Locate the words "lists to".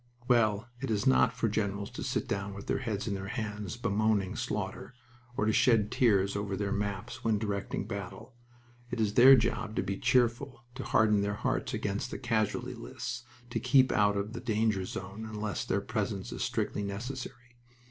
12.73-13.59